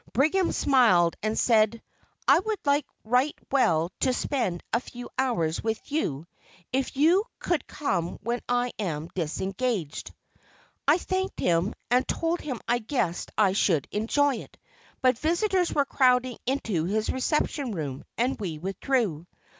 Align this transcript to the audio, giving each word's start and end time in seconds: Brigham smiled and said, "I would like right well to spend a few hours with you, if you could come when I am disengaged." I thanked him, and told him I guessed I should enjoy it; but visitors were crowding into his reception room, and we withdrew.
Brigham 0.13 0.51
smiled 0.51 1.15
and 1.21 1.37
said, 1.37 1.79
"I 2.27 2.39
would 2.39 2.57
like 2.65 2.87
right 3.03 3.37
well 3.51 3.91
to 3.99 4.13
spend 4.13 4.63
a 4.73 4.79
few 4.79 5.11
hours 5.15 5.63
with 5.63 5.79
you, 5.91 6.25
if 6.73 6.97
you 6.97 7.23
could 7.37 7.67
come 7.67 8.17
when 8.23 8.41
I 8.49 8.71
am 8.79 9.09
disengaged." 9.13 10.11
I 10.87 10.97
thanked 10.97 11.39
him, 11.39 11.75
and 11.91 12.07
told 12.07 12.41
him 12.41 12.59
I 12.67 12.79
guessed 12.79 13.29
I 13.37 13.53
should 13.53 13.87
enjoy 13.91 14.37
it; 14.37 14.57
but 15.03 15.19
visitors 15.19 15.71
were 15.71 15.85
crowding 15.85 16.39
into 16.47 16.85
his 16.85 17.11
reception 17.11 17.71
room, 17.71 18.03
and 18.17 18.39
we 18.39 18.57
withdrew. 18.57 19.27